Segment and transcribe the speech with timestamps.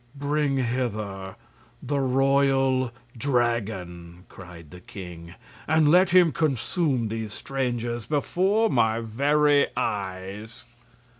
[0.15, 1.35] "Bring hither
[1.83, 5.35] the Royal Dragon," cried the king,
[5.67, 10.65] "and let him consume these strangers before my very eyes!"